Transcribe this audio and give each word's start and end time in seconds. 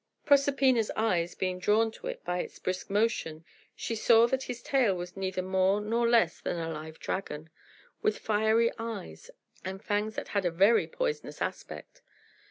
Proserpina's 0.25 0.89
eyes 0.95 1.35
being 1.35 1.59
drawn 1.59 1.91
to 1.91 2.07
it 2.07 2.23
by 2.25 2.39
its 2.39 2.57
brisk 2.57 2.89
motion, 2.89 3.45
she 3.75 3.93
saw 3.95 4.25
that 4.25 4.41
this 4.47 4.63
tail 4.63 4.95
was 4.95 5.15
neither 5.15 5.43
more 5.43 5.79
nor 5.79 6.09
less 6.09 6.41
than 6.41 6.57
a 6.57 6.71
live 6.71 6.97
dragon, 6.97 7.51
with 8.01 8.17
fiery 8.17 8.71
eyes, 8.79 9.29
and 9.63 9.83
fangs 9.83 10.15
that 10.15 10.29
had 10.29 10.43
a 10.43 10.49
very 10.49 10.87
poisonous 10.87 11.39
aspect. 11.39 12.01